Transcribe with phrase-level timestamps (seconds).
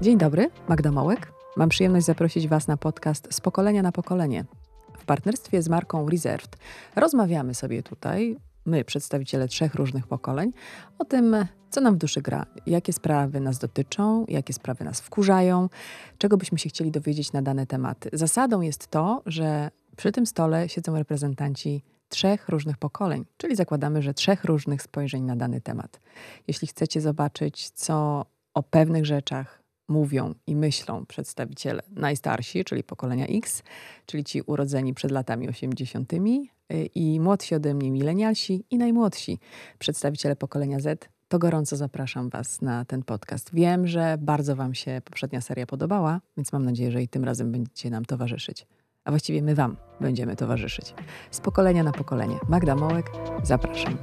[0.00, 1.32] Dzień dobry, Magda Mołek.
[1.56, 4.44] Mam przyjemność zaprosić Was na podcast z pokolenia na pokolenie.
[4.98, 6.56] W partnerstwie z marką Reserved
[6.96, 8.36] rozmawiamy sobie tutaj,
[8.66, 10.52] my, przedstawiciele trzech różnych pokoleń,
[10.98, 11.36] o tym,
[11.70, 15.68] co nam w duszy gra, jakie sprawy nas dotyczą, jakie sprawy nas wkurzają,
[16.18, 18.10] czego byśmy się chcieli dowiedzieć na dane tematy.
[18.12, 24.14] Zasadą jest to, że przy tym stole siedzą reprezentanci trzech różnych pokoleń, czyli zakładamy, że
[24.14, 26.00] trzech różnych spojrzeń na dany temat.
[26.48, 33.62] Jeśli chcecie zobaczyć, co o pewnych rzeczach mówią i myślą przedstawiciele najstarsi, czyli pokolenia X,
[34.06, 36.12] czyli ci urodzeni przed latami 80.
[36.12, 39.38] Y, i młodsi ode mnie milenialsi i najmłodsi
[39.78, 43.50] przedstawiciele pokolenia Z, to gorąco zapraszam Was na ten podcast.
[43.54, 47.52] Wiem, że bardzo Wam się poprzednia seria podobała, więc mam nadzieję, że i tym razem
[47.52, 48.66] będziecie nam towarzyszyć.
[49.04, 50.94] A właściwie my Wam będziemy towarzyszyć.
[51.30, 52.38] Z pokolenia na pokolenie.
[52.48, 53.10] Magda Mołek,
[53.42, 53.96] zapraszam.